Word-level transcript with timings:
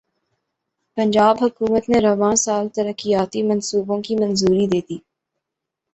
پنجاب 0.97 1.35
حکومت 1.41 1.83
نے 1.89 1.97
رواں 1.99 2.35
سال 2.35 2.65
ترقیاتی 2.69 3.41
منصوبوں 3.43 4.01
کی 4.01 4.15
منظوری 4.15 4.65
دیدی 4.67 4.97